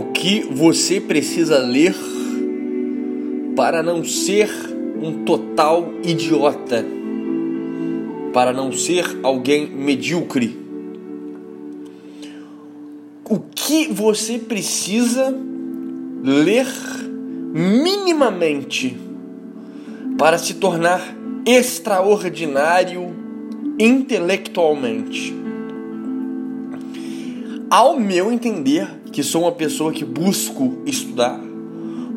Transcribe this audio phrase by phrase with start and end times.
[0.00, 1.94] O que você precisa ler
[3.54, 4.48] para não ser
[4.98, 6.82] um total idiota,
[8.32, 10.58] para não ser alguém medíocre?
[13.28, 15.36] O que você precisa
[16.24, 16.66] ler
[17.52, 18.96] minimamente
[20.16, 21.14] para se tornar
[21.44, 23.14] extraordinário
[23.78, 25.34] intelectualmente?
[27.68, 31.40] Ao meu entender, que sou uma pessoa que busco estudar,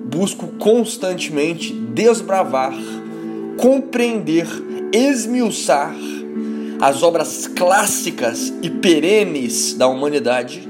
[0.06, 2.74] busco constantemente desbravar,
[3.58, 4.48] compreender,
[4.92, 5.96] esmiuçar
[6.80, 10.68] as obras clássicas e perenes da humanidade.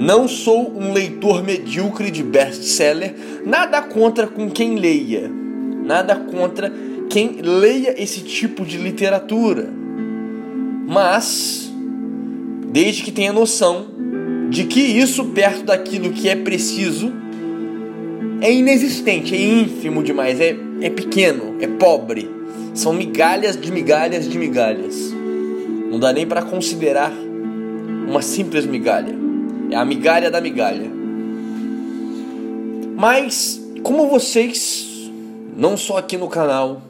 [0.00, 5.30] Não sou um leitor medíocre de best-seller, nada contra com quem leia,
[5.84, 6.72] nada contra
[7.08, 9.68] quem leia esse tipo de literatura.
[10.86, 11.70] Mas,
[12.72, 13.93] desde que tenha noção
[14.54, 17.12] de que isso, perto daquilo que é preciso,
[18.40, 22.30] é inexistente, é ínfimo demais, é, é pequeno, é pobre.
[22.72, 25.12] São migalhas de migalhas de migalhas.
[25.90, 27.12] Não dá nem para considerar
[28.06, 29.12] uma simples migalha.
[29.72, 30.88] É a migalha da migalha.
[32.96, 35.10] Mas, como vocês,
[35.56, 36.80] não só aqui no canal,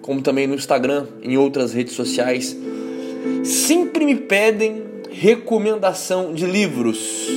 [0.00, 2.56] como também no Instagram, em outras redes sociais,
[3.44, 7.28] sempre me pedem recomendação de livros.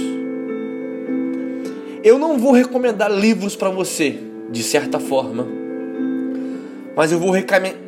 [2.04, 5.48] Eu não vou recomendar livros para você, de certa forma,
[6.96, 7.32] mas eu vou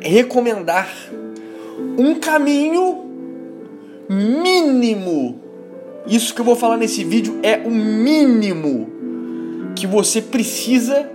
[0.00, 0.88] recomendar
[1.98, 3.04] um caminho
[4.08, 5.40] mínimo.
[6.06, 8.88] Isso que eu vou falar nesse vídeo é o mínimo
[9.74, 11.10] que você precisa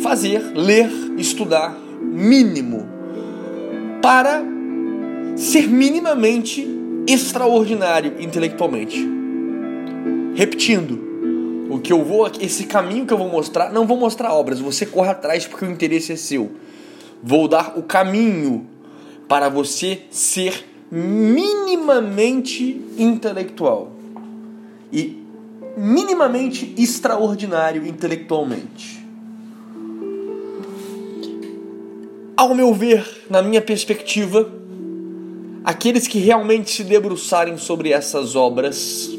[0.00, 0.88] fazer, ler,
[1.18, 2.86] estudar, mínimo,
[4.00, 4.42] para
[5.36, 6.75] ser minimamente
[7.06, 9.06] extraordinário intelectualmente.
[10.34, 11.06] Repetindo,
[11.70, 14.84] o que eu vou, esse caminho que eu vou mostrar, não vou mostrar obras, você
[14.86, 16.52] corre atrás porque o interesse é seu.
[17.22, 18.66] Vou dar o caminho
[19.26, 23.92] para você ser minimamente intelectual
[24.92, 25.24] e
[25.76, 29.04] minimamente extraordinário intelectualmente.
[32.36, 34.50] Ao meu ver, na minha perspectiva,
[35.66, 39.10] aqueles que realmente se debruçarem sobre essas obras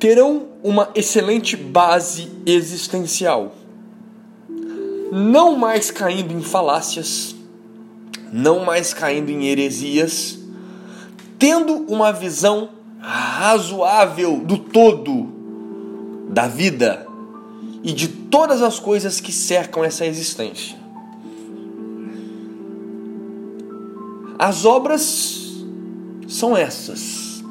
[0.00, 3.54] terão uma excelente base existencial,
[5.12, 7.36] não mais caindo em falácias,
[8.32, 10.40] não mais caindo em heresias,
[11.38, 15.28] tendo uma visão razoável do todo
[16.28, 17.06] da vida
[17.84, 20.79] e de todas as coisas que cercam essa existência.
[24.40, 25.62] As obras
[26.26, 27.44] são essas.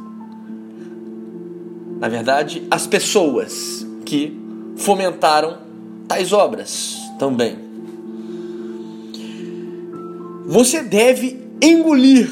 [1.99, 4.35] Na verdade, as pessoas que
[4.75, 5.59] fomentaram
[6.07, 7.59] tais obras também.
[10.47, 12.27] Você deve engolir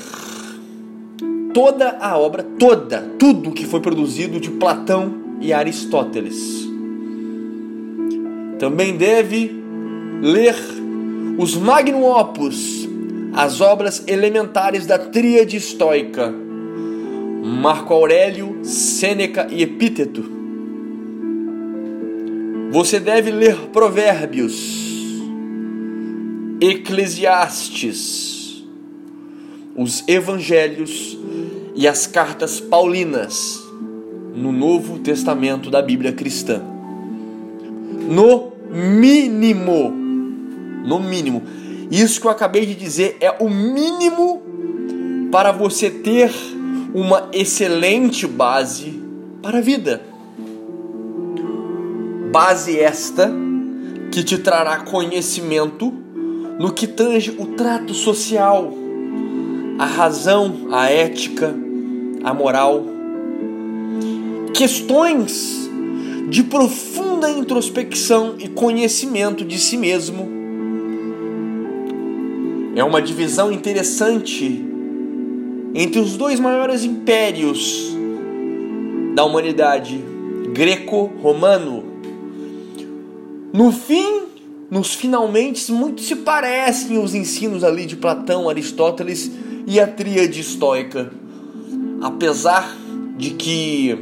[1.53, 6.67] toda a obra, toda, tudo que foi produzido de Platão e Aristóteles.
[8.57, 9.51] Também deve
[10.19, 10.55] ler
[11.37, 12.86] os Magnum Opus
[13.37, 16.33] as obras elementares da tríade estoica,
[17.43, 20.25] Marco Aurélio, Sêneca e Epíteto.
[22.71, 25.21] Você deve ler Provérbios,
[26.59, 28.65] Eclesiastes,
[29.75, 31.15] os Evangelhos
[31.75, 33.63] e as cartas paulinas
[34.35, 36.59] no Novo Testamento da Bíblia cristã.
[38.09, 39.93] No mínimo,
[40.83, 41.43] no mínimo,
[41.89, 44.41] isso que eu acabei de dizer é o mínimo
[45.31, 46.31] para você ter
[46.93, 49.01] uma excelente base
[49.41, 50.01] para a vida.
[52.31, 53.31] Base esta
[54.11, 55.93] que te trará conhecimento
[56.59, 58.73] no que tange o trato social,
[59.79, 61.55] a razão, a ética,
[62.23, 62.83] a moral.
[64.53, 65.69] Questões
[66.29, 70.36] de profunda introspecção e conhecimento de si mesmo
[72.77, 74.63] é uma divisão interessante
[75.73, 77.91] entre os dois maiores impérios
[79.15, 79.99] da humanidade,
[80.53, 81.83] greco-romano.
[83.51, 84.25] No fim,
[84.69, 89.31] nos finalmente, muito se parecem os ensinos ali de Platão, Aristóteles
[89.65, 91.11] e a tríade estoica.
[91.99, 92.77] Apesar
[93.17, 93.97] de que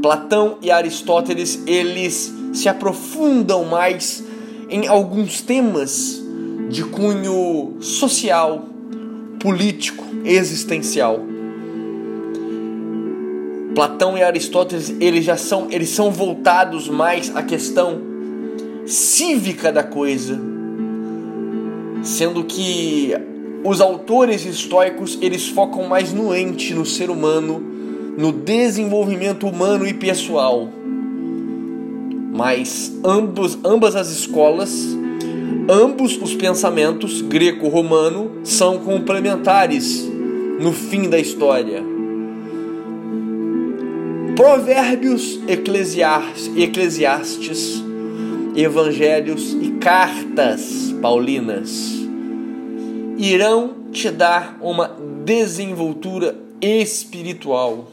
[0.00, 4.24] Platão e Aristóteles eles se aprofundam mais
[4.70, 6.23] em alguns temas
[6.68, 8.68] de cunho social,
[9.40, 11.20] político, existencial.
[13.74, 18.00] Platão e Aristóteles, eles já são, eles são voltados mais à questão
[18.86, 20.40] cívica da coisa,
[22.02, 23.12] sendo que
[23.64, 27.58] os autores estoicos, eles focam mais no ente, no ser humano,
[28.16, 30.68] no desenvolvimento humano e pessoal.
[32.32, 34.93] Mas ambos, ambas as escolas,
[35.68, 40.06] ambos os pensamentos greco-romano são complementares
[40.60, 41.82] no fim da história.
[44.36, 47.82] Provérbios, Eclesiastes,
[48.56, 51.92] Evangelhos e cartas paulinas
[53.16, 54.88] irão te dar uma
[55.24, 57.86] desenvoltura espiritual.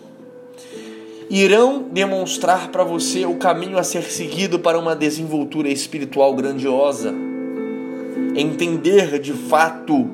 [1.30, 7.31] Irão demonstrar para você o caminho a ser seguido para uma desenvoltura espiritual grandiosa.
[8.36, 10.10] Entender de fato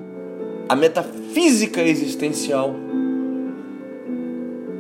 [0.68, 2.76] a metafísica existencial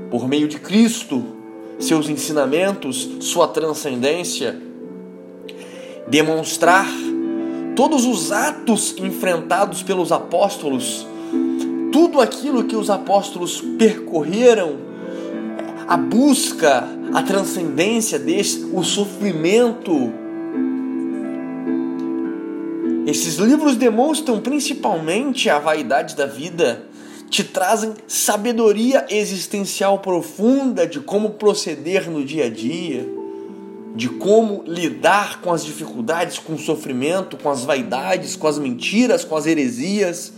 [0.09, 1.37] por meio de Cristo
[1.79, 4.59] seus ensinamentos, sua transcendência,
[6.07, 6.87] demonstrar
[7.75, 11.05] todos os atos enfrentados pelos apóstolos,
[11.91, 14.77] tudo aquilo que os apóstolos percorreram,
[15.87, 20.11] a busca, a transcendência desse, o sofrimento.
[23.17, 26.83] Esses livros demonstram principalmente a vaidade da vida
[27.31, 33.09] te trazem sabedoria existencial profunda de como proceder no dia a dia,
[33.95, 39.25] de como lidar com as dificuldades, com o sofrimento, com as vaidades, com as mentiras,
[39.25, 40.33] com as heresias,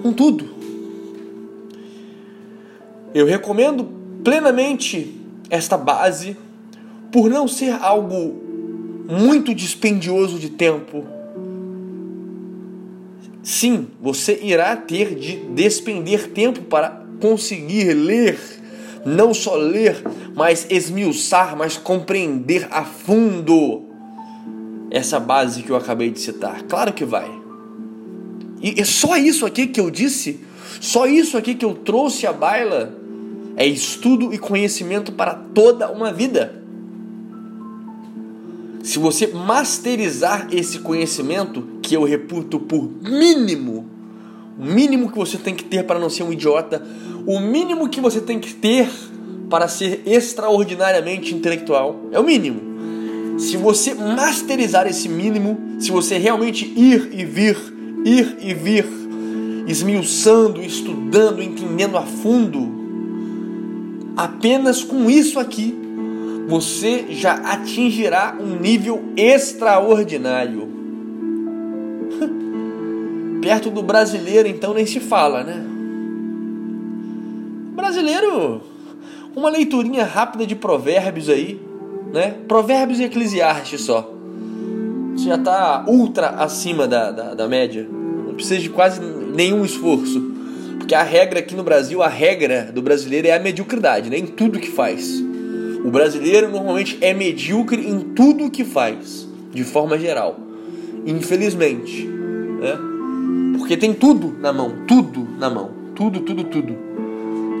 [0.00, 0.48] com tudo.
[3.12, 3.86] Eu recomendo
[4.24, 5.14] plenamente
[5.50, 6.38] esta base
[7.12, 8.45] por não ser algo
[9.08, 11.16] muito dispendioso de tempo
[13.46, 18.36] Sim, você irá ter de despender tempo para conseguir ler,
[19.04, 20.02] não só ler,
[20.34, 23.84] mas esmiuçar, mas compreender a fundo
[24.90, 26.64] essa base que eu acabei de citar.
[26.64, 27.30] Claro que vai.
[28.60, 30.40] E é só isso aqui que eu disse,
[30.80, 32.98] só isso aqui que eu trouxe à baila
[33.56, 36.64] é estudo e conhecimento para toda uma vida.
[38.86, 43.84] Se você masterizar esse conhecimento, que eu reputo por mínimo,
[44.56, 46.86] o mínimo que você tem que ter para não ser um idiota,
[47.26, 48.88] o mínimo que você tem que ter
[49.50, 53.40] para ser extraordinariamente intelectual, é o mínimo.
[53.40, 57.56] Se você masterizar esse mínimo, se você realmente ir e vir,
[58.04, 58.86] ir e vir,
[59.66, 62.72] esmiuçando, estudando, entendendo a fundo,
[64.16, 65.85] apenas com isso aqui
[66.46, 70.68] você já atingirá um nível extraordinário.
[73.42, 75.64] Perto do brasileiro, então, nem se fala, né?
[77.74, 78.62] Brasileiro,
[79.34, 81.60] uma leiturinha rápida de provérbios aí,
[82.12, 82.36] né?
[82.46, 84.12] Provérbios e Eclesiastes só.
[85.14, 87.86] Você já está ultra acima da, da, da média.
[87.90, 90.34] Não precisa de quase nenhum esforço.
[90.78, 94.18] Porque a regra aqui no Brasil, a regra do brasileiro é a mediocridade, né?
[94.18, 95.22] Em tudo que faz.
[95.86, 100.36] O brasileiro normalmente é medíocre em tudo que faz, de forma geral.
[101.06, 102.04] Infelizmente.
[102.04, 102.76] Né?
[103.56, 105.70] Porque tem tudo na mão, tudo na mão.
[105.94, 106.76] Tudo, tudo, tudo.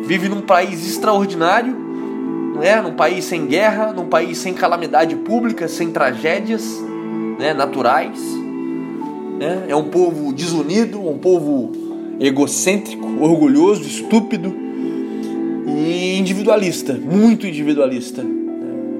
[0.06, 1.72] Vive num país extraordinário,
[2.60, 2.82] né?
[2.82, 6.64] num país sem guerra, num país sem calamidade pública, sem tragédias
[7.38, 7.54] né?
[7.54, 8.20] naturais.
[9.38, 9.66] Né?
[9.68, 11.70] É um povo desunido, um povo
[12.18, 14.65] egocêntrico, orgulhoso, estúpido
[15.86, 18.24] e individualista, muito individualista.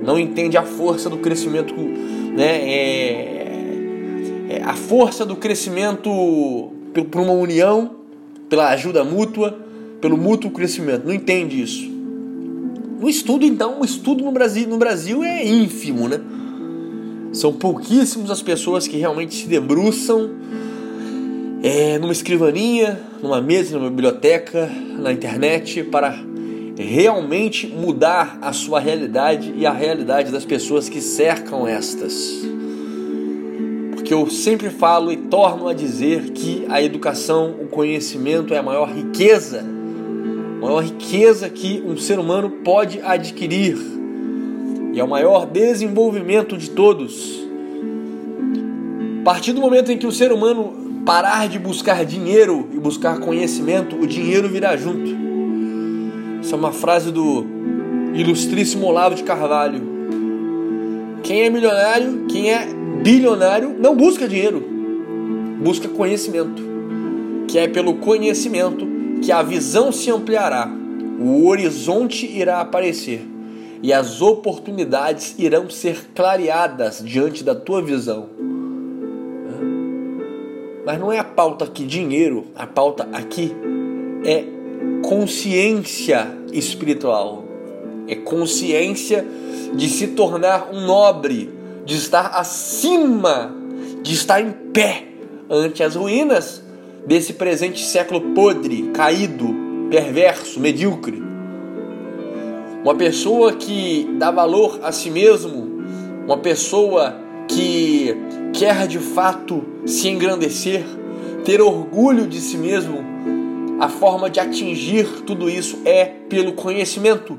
[0.03, 2.71] Não entende a força do crescimento, né?
[2.71, 3.47] É,
[4.51, 6.09] é a força do crescimento
[7.11, 7.97] por uma união,
[8.49, 9.59] pela ajuda mútua,
[10.01, 11.05] pelo mútuo crescimento.
[11.05, 11.91] Não entende isso.
[13.01, 16.21] No estudo, então, o estudo no Brasil, no Brasil é ínfimo, né?
[17.33, 20.31] São pouquíssimas as pessoas que realmente se debruçam
[21.63, 26.19] é, numa escrivaninha, numa mesa, numa biblioteca, na internet para
[26.83, 32.15] realmente mudar a sua realidade e a realidade das pessoas que cercam estas.
[33.93, 38.63] Porque eu sempre falo e torno a dizer que a educação, o conhecimento é a
[38.63, 43.77] maior riqueza, a maior riqueza que um ser humano pode adquirir
[44.97, 47.47] e é o maior desenvolvimento de todos.
[49.21, 53.21] A partir do momento em que o ser humano parar de buscar dinheiro e buscar
[53.21, 55.26] conhecimento, o dinheiro virá junto.
[56.47, 57.45] Essa é uma frase do
[58.15, 59.83] ilustríssimo Olavo de Carvalho.
[61.25, 62.69] Quem é milionário, quem é
[63.03, 64.65] bilionário, não busca dinheiro,
[65.61, 66.63] busca conhecimento.
[67.49, 68.87] Que é pelo conhecimento
[69.25, 70.71] que a visão se ampliará,
[71.19, 73.27] o horizonte irá aparecer
[73.83, 78.29] e as oportunidades irão ser clareadas diante da tua visão.
[80.87, 83.53] Mas não é a pauta aqui dinheiro, a pauta aqui
[84.25, 84.56] é
[85.03, 87.45] consciência espiritual.
[88.09, 89.27] É consciência
[89.75, 91.51] de se tornar um nobre,
[91.85, 93.55] de estar acima,
[94.03, 95.05] de estar em pé
[95.51, 96.63] ante as ruínas
[97.07, 99.55] desse presente século podre, caído,
[99.91, 101.23] perverso, medíocre.
[102.83, 105.83] Uma pessoa que dá valor a si mesmo,
[106.25, 107.17] uma pessoa
[107.49, 108.17] que
[108.53, 110.85] quer de fato se engrandecer,
[111.45, 113.16] ter orgulho de si mesmo,
[113.79, 117.39] a forma de atingir tudo isso é pelo conhecimento.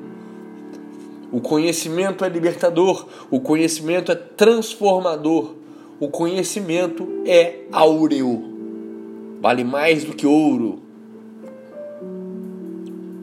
[1.32, 5.56] O conhecimento é libertador, o conhecimento é transformador,
[6.00, 8.44] o conhecimento é áureo,
[9.42, 10.80] vale mais do que ouro.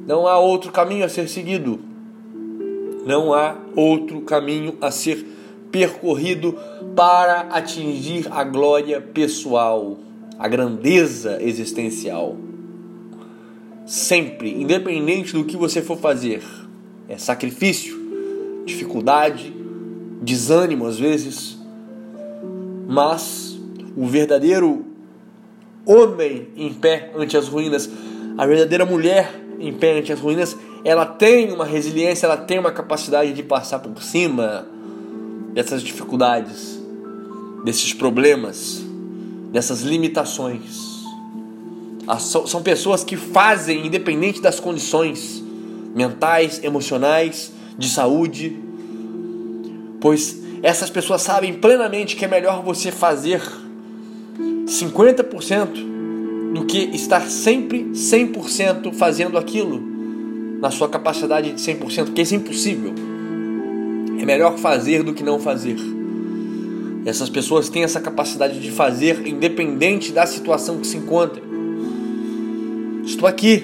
[0.07, 1.81] Não há outro caminho a ser seguido,
[3.07, 5.25] não há outro caminho a ser
[5.71, 6.59] percorrido
[6.95, 9.97] para atingir a glória pessoal,
[10.39, 12.37] a grandeza existencial.
[13.87, 16.43] Sempre, independente do que você for fazer,
[17.09, 17.95] é sacrifício,
[18.65, 19.55] dificuldade,
[20.23, 21.59] desânimo às vezes,
[22.87, 23.59] mas
[23.95, 24.87] o verdadeiro
[25.85, 27.91] homem em pé ante as ruínas,
[28.39, 32.73] a verdadeira mulher em pé ante as ruínas, ela tem uma resiliência, ela tem uma
[32.73, 34.67] capacidade de passar por cima
[35.53, 36.81] dessas dificuldades,
[37.65, 38.85] desses problemas,
[39.53, 40.94] dessas limitações.
[42.19, 45.43] São pessoas que fazem, independente das condições
[45.95, 48.57] mentais, emocionais, de saúde,
[50.01, 53.41] pois essas pessoas sabem plenamente que é melhor você fazer
[54.67, 59.83] 50% do que estar sempre 100% fazendo aquilo
[60.61, 62.95] na sua capacidade de 100%, porque isso é impossível.
[64.19, 65.77] É melhor fazer do que não fazer.
[67.05, 71.44] Essas pessoas têm essa capacidade de fazer independente da situação que se encontrem.
[73.07, 73.63] Estou aqui,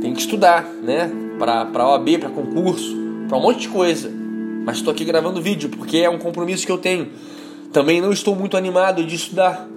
[0.00, 1.10] tem que estudar, né?
[1.38, 2.96] Para OAB, para concurso,
[3.28, 4.24] para um monte de coisa
[4.64, 7.08] mas estou aqui gravando vídeo porque é um compromisso que eu tenho.
[7.72, 9.68] Também não estou muito animado de estudar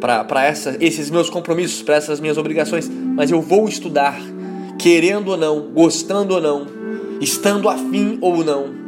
[0.00, 0.48] para
[0.80, 4.18] esses meus compromissos, para essas minhas obrigações, mas eu vou estudar,
[4.78, 6.66] querendo ou não, gostando ou não,
[7.20, 8.82] estando afim ou não.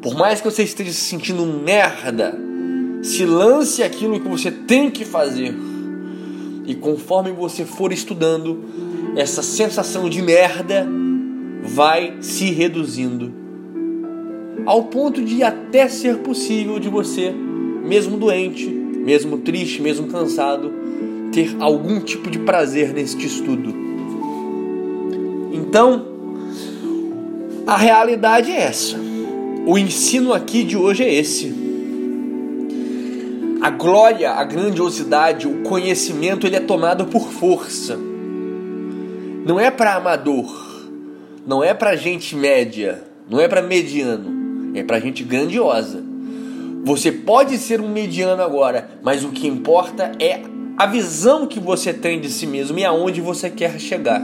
[0.00, 2.38] Por mais que você esteja se sentindo merda,
[3.02, 5.54] se lance aquilo que você tem que fazer.
[6.66, 8.64] E conforme você for estudando,
[9.16, 10.86] essa sensação de merda
[11.62, 13.46] vai se reduzindo
[14.66, 17.32] ao ponto de até ser possível de você,
[17.84, 20.72] mesmo doente, mesmo triste, mesmo cansado,
[21.32, 23.72] ter algum tipo de prazer neste estudo.
[25.52, 26.04] Então,
[27.64, 28.96] a realidade é essa.
[29.64, 31.65] O ensino aqui de hoje é esse.
[33.66, 37.98] A glória, a grandiosidade, o conhecimento, ele é tomado por força.
[39.44, 40.86] Não é para amador,
[41.44, 44.36] não é para gente média, não é para mediano
[44.78, 46.04] é para gente grandiosa.
[46.84, 50.42] Você pode ser um mediano agora, mas o que importa é
[50.76, 54.22] a visão que você tem de si mesmo e aonde você quer chegar.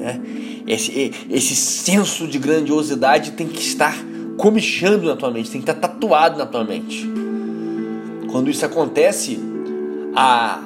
[0.00, 0.18] É,
[0.66, 3.94] esse, esse senso de grandiosidade tem que estar
[4.36, 7.08] comichando na tua mente, tem que estar tatuado na tua mente.
[8.30, 9.38] Quando isso acontece,
[10.14, 10.60] a,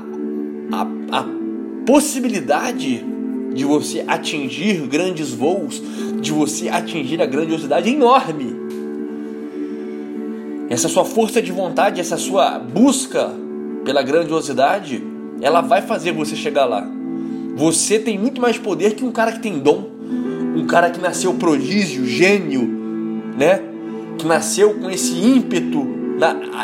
[0.72, 1.24] a, a
[1.84, 3.04] possibilidade
[3.54, 5.82] de você atingir grandes voos,
[6.20, 8.54] de você atingir a grandiosidade é enorme.
[10.68, 13.32] Essa sua força de vontade, essa sua busca
[13.84, 15.02] pela grandiosidade,
[15.40, 16.86] ela vai fazer você chegar lá.
[17.56, 19.90] Você tem muito mais poder que um cara que tem dom,
[20.56, 22.75] um cara que nasceu prodígio, gênio,
[23.36, 23.60] né?
[24.18, 25.86] Que nasceu com esse ímpeto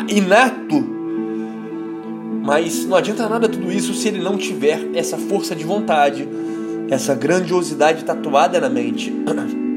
[0.09, 0.93] inato.
[2.43, 6.27] Mas não adianta nada tudo isso se ele não tiver essa força de vontade,
[6.89, 9.13] essa grandiosidade tatuada na mente,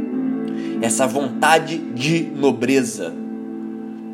[0.82, 3.14] essa vontade de nobreza,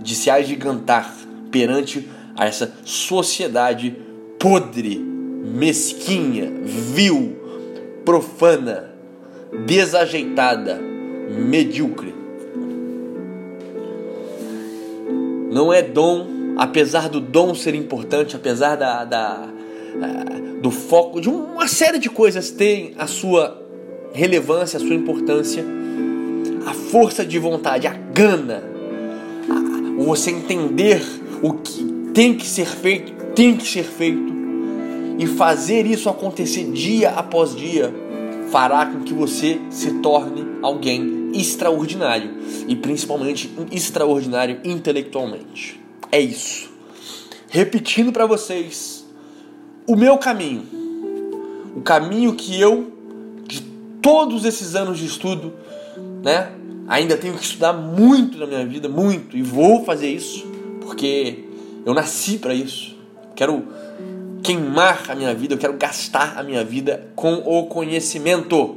[0.02, 1.14] de se agigantar
[1.50, 3.96] perante a essa sociedade
[4.38, 7.36] podre, mesquinha, vil,
[8.04, 8.90] profana,
[9.66, 10.80] desajeitada,
[11.30, 12.21] medíocre.
[15.52, 19.48] Não é dom, apesar do dom ser importante, apesar da, da
[20.62, 23.60] do foco, de uma série de coisas tem a sua
[24.14, 25.64] relevância, a sua importância,
[26.64, 28.62] a força de vontade, a gana,
[29.98, 31.02] você entender
[31.42, 34.32] o que tem que ser feito, tem que ser feito,
[35.18, 37.92] e fazer isso acontecer dia após dia
[38.50, 42.30] fará com que você se torne alguém extraordinário
[42.66, 45.80] e principalmente extraordinário intelectualmente.
[46.10, 46.70] É isso.
[47.48, 49.06] Repetindo para vocês
[49.86, 50.62] o meu caminho,
[51.76, 52.92] o caminho que eu
[53.46, 53.60] de
[54.00, 55.52] todos esses anos de estudo,
[56.22, 56.52] né?
[56.88, 60.46] Ainda tenho que estudar muito na minha vida, muito, e vou fazer isso,
[60.80, 61.44] porque
[61.86, 62.96] eu nasci para isso.
[63.34, 63.64] Quero
[64.42, 68.76] queimar a minha vida, eu quero gastar a minha vida com o conhecimento.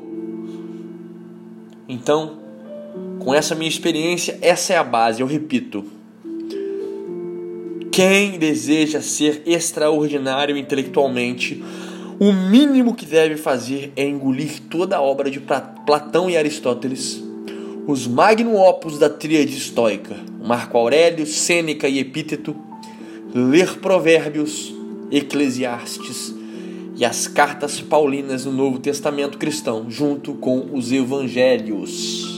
[1.88, 2.45] Então,
[3.26, 5.84] com essa minha experiência, essa é a base, eu repito.
[7.92, 11.64] Quem deseja ser extraordinário intelectualmente,
[12.20, 17.24] o mínimo que deve fazer é engolir toda a obra de Platão e Aristóteles,
[17.88, 22.56] os magnum opus da tríade estoica, Marco Aurélio, Sêneca e Epíteto,
[23.34, 24.72] ler Provérbios,
[25.10, 26.32] Eclesiastes
[26.96, 32.35] e as cartas paulinas no Novo Testamento cristão, junto com os evangelhos.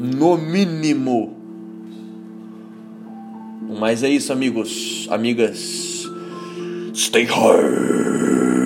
[0.00, 1.36] No mínimo.
[3.78, 6.08] Mas é isso, amigos, amigas.
[6.94, 8.59] Stay hard.